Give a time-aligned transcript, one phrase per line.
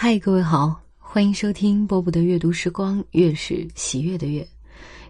[0.00, 4.46] 嗨，各位好，欢迎收听波波的阅读时光，月是喜悦的月。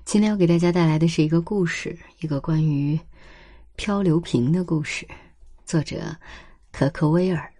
[0.06, 2.98] 今天要给大家带来的是一个故事，一个关于
[3.76, 5.06] 漂流瓶的故事，
[5.66, 6.16] 作者
[6.72, 7.52] 可可威尔。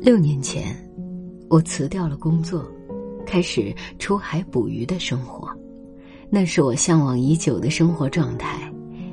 [0.00, 0.74] 六年前，
[1.48, 2.68] 我辞掉了工作，
[3.24, 5.48] 开始出海捕鱼的生活，
[6.28, 8.60] 那是我向往已久的生活状态，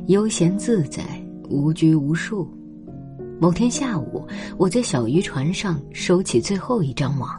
[0.07, 1.03] 悠闲自在，
[1.47, 2.51] 无拘无束。
[3.39, 4.27] 某天下午，
[4.57, 7.29] 我在小渔船上收起最后一张网，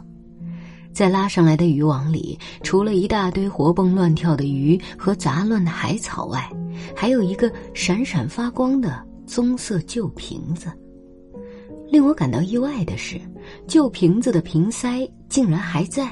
[0.93, 6.49] 在拉上来的渔网里，除了一大堆活蹦乱跳的鱼和杂乱的海草外，
[6.95, 10.71] 还有一个闪闪发光的棕色旧瓶子。
[11.91, 13.19] 令我感到意外的是，
[13.67, 16.09] 旧瓶子的瓶塞竟然还在。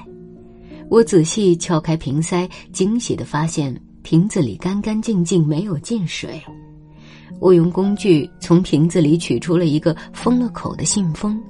[0.89, 6.41] 我仔细敲开瓶塞，惊喜的发现瓶子里干干净净，没有进水。
[7.39, 11.41] 我用工具从瓶子里取出了一个封了口的信封，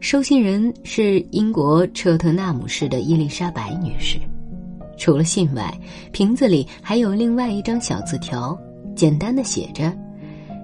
[0.00, 4.18] 收信人是英国彻特纳姆市的伊丽莎白女士。
[4.96, 5.72] 除了信外，
[6.12, 8.58] 瓶子里还有另外一张小字条，
[8.96, 9.96] 简单的写着：“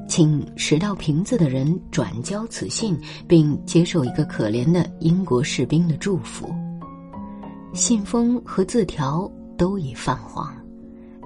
[0.09, 6.53] 请拾到瓶子的人转交此信，并接受一个可怜的英国士兵的祝福。”
[7.73, 10.53] 信封和字条都已泛黄，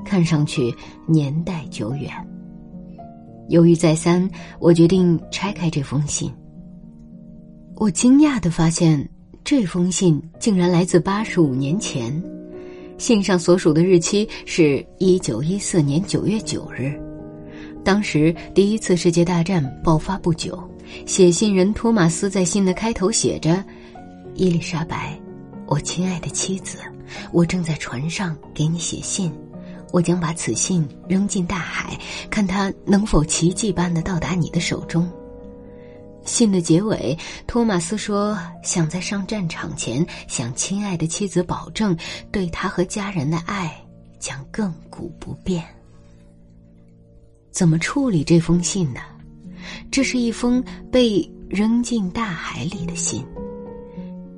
[0.04, 0.74] 看上去
[1.06, 2.12] 年代久远。
[3.48, 6.30] 犹豫再三，我决定拆开这封信。
[7.76, 9.08] 我惊讶的发现，
[9.42, 12.22] 这封信竟然来自八十五年前，
[12.98, 16.92] 信上所属的日期是一九一四年九月九日。
[17.84, 20.62] 当时第一次世界大战爆发不久，
[21.06, 23.64] 写信人托马斯在信的开头写着
[24.34, 25.18] ：“伊丽莎白，
[25.66, 26.78] 我亲爱的妻子，
[27.32, 29.32] 我正在船上给你写信。”
[29.92, 31.98] 我将把此信扔进大海，
[32.30, 35.10] 看它能否奇迹般的到达你的手中。
[36.24, 41.96] 信的结尾，托马斯说：“想在上战场前向亲爱的妻子保证，
[42.30, 43.74] 对他和家人的爱
[44.18, 45.64] 将亘古不变。”
[47.50, 49.00] 怎么处理这封信呢？
[49.90, 53.24] 这是一封被扔进大海里的信。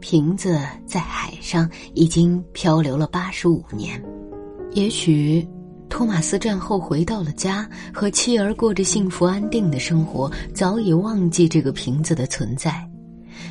[0.00, 4.00] 瓶子在海上已经漂流了八十五年。
[4.72, 5.46] 也许，
[5.88, 12.88] 托马斯战后回到了家，和妻儿过着幸福安定的生活，早已忘记这个瓶子的存在。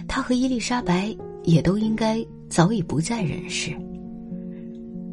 [0.07, 1.13] 他和伊丽莎白
[1.43, 3.71] 也都应该早已不在人世。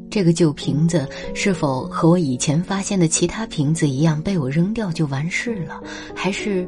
[0.09, 5.83] 这个旧瓶子是否和我以前发现的其他瓶子一样被我扔掉就完事了？
[6.15, 6.67] 还是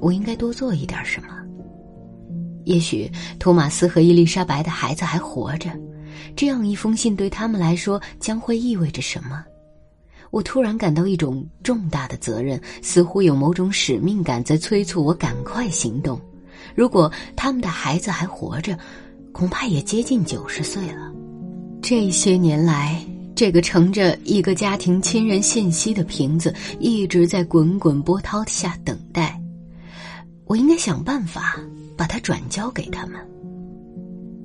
[0.00, 1.28] 我应该多做一点什么？
[2.64, 5.70] 也许托马斯和伊丽莎白的孩子还活着。
[6.34, 9.44] 这样一封信对他们来说将会意味着什么？
[10.30, 16.20] 我突然感到一种重大的责任，似乎有某种使命感在催促我赶快行动。
[16.74, 18.76] 如果他们的孩子还活着，
[19.32, 21.12] 恐怕也接近九十岁了。
[21.80, 23.00] 这些年来，
[23.34, 29.40] 这个盛着一个家庭亲人信息的瓶子一直在滚滚波涛下等待。
[30.44, 31.58] 我应该想办法
[31.96, 33.20] 把它转交给他们。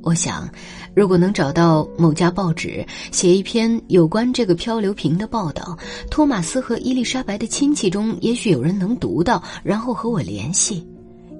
[0.04, 0.50] 我想，
[0.96, 5.78] 如果能找到某家报纸写一篇有关这个漂流瓶的报道，
[6.10, 10.86] 托马斯和伊丽莎白的亲戚中也许有人能读到，然后和我联系。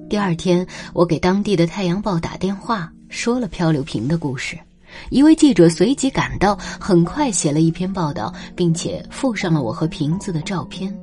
[0.08, 4.58] 第二天，我给当地的《太阳报》打电话，说了漂流瓶的故事。
[5.10, 10.94] 一位记者随即赶到，很快写了一篇报道，并且附上了我和瓶子的照片。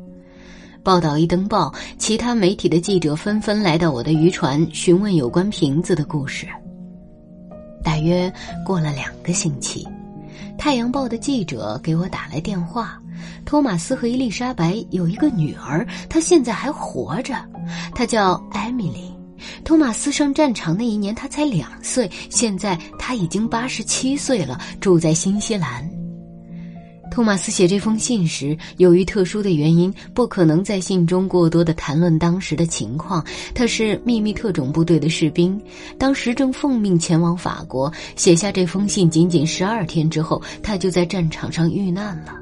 [0.84, 6.48] 报道一登报，其他媒体的记者纷纷来到我的渔船，询问有关瓶子的故事。
[7.84, 8.32] 大约
[8.66, 9.84] 过了两个星期，
[10.58, 13.02] 《太阳报》的记者给我打来电话。
[13.46, 17.36] 托马斯和伊丽莎白有一个女儿，她现在还活着，
[17.94, 19.14] 她叫艾米丽。
[19.64, 25.90] 托马斯上战场那一年，她才两岁，现在他已经八十七岁了，住在新西兰。
[27.20, 33.22] 托马斯写这封信时，由于特殊的原因，不可能在信中过多的谈论当时的情况。
[33.54, 35.62] 他是秘密特种部队的士兵，
[35.98, 37.92] 当时正奉命前往法国。
[38.16, 42.34] 写下这封信仅仅十二天之后，他就在战场上遇难了。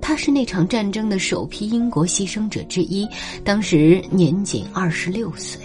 [0.00, 3.08] 他是那场战争的首批英国牺牲者之一，
[3.42, 5.60] 当时年仅二十六岁。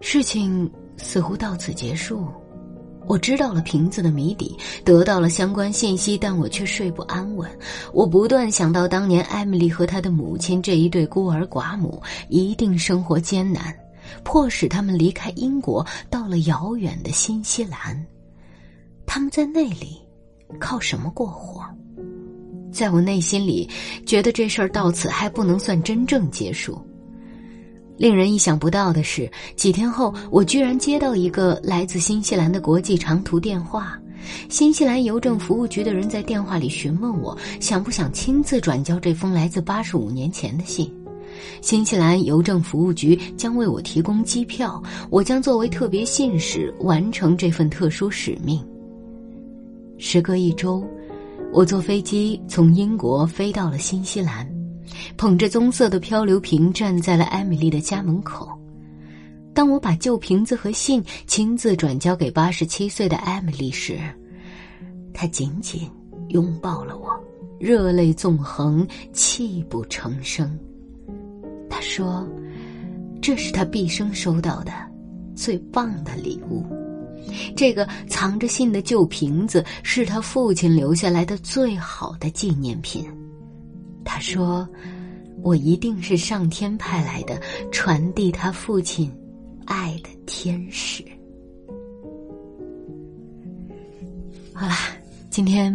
[0.00, 0.66] 事情
[0.96, 2.26] 似乎到此结束。
[3.10, 7.50] 我知道了瓶子的谜底，得到了相关信息，但我却睡不安稳。
[7.92, 13.76] 我不断想到当年艾米丽和她的母亲这一对孤儿寡母一定生活艰难，
[14.22, 18.00] 迫使他们离开英国，到了遥远的新西兰。
[19.06, 20.00] 他们在那里
[20.60, 21.64] 靠什么过活？
[22.70, 23.68] 在我内心里，
[24.06, 26.80] 觉得这事儿到此还不能算真正结束。
[28.00, 34.00] 令人意想不到的是，几天后，我居然接到一个来自新西兰的国际长途电话。
[34.48, 40.90] 新西兰邮政服务局的人在电话里询问我，想不想亲自转交这封来自八十五年前的信。
[41.60, 48.66] 新西兰邮政服务局将为我提供机票，我将作为特别信使完成这份特殊使命。
[49.98, 50.82] 时隔一周，
[51.52, 54.50] 我坐飞机从英国飞到了新西兰，
[55.16, 58.48] 捧着棕色的漂流瓶站在了艾米丽的家门口。
[59.52, 63.98] 当我把旧瓶子和信亲自转交给八十七岁的艾米丽时，
[65.12, 65.90] 她紧紧
[66.28, 67.10] 拥抱了我，
[67.58, 70.56] 热泪纵横，泣不成声。
[71.68, 72.26] 她说
[73.20, 74.72] ：“这是她毕生收到的
[75.34, 76.64] 最棒的礼物。
[77.56, 83.04] 这个藏着信的旧瓶子是他父亲留下来的最好的纪念品。”
[84.12, 84.68] 他说
[85.40, 87.40] ：“我一定是上天派来的
[87.70, 89.08] 传递他父亲
[89.66, 91.04] 爱的天使。”
[94.52, 94.74] 好啦，
[95.30, 95.72] 今天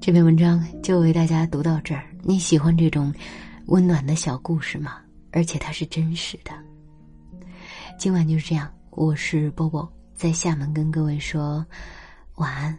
[0.00, 2.04] 这篇文章就为大家读到这儿。
[2.22, 3.12] 你喜欢这种
[3.66, 4.98] 温暖的小故事吗？
[5.32, 6.52] 而且它是真实的。
[7.98, 11.66] 今晚就是这样，我是波波，在厦门跟各位说
[12.36, 12.78] 晚安。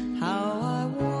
[0.21, 1.20] How I wondered